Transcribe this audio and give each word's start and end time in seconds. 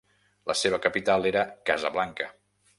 La 0.51 0.55
seva 0.61 0.79
capital 0.85 1.29
era 1.33 1.45
Casablanca. 1.71 2.35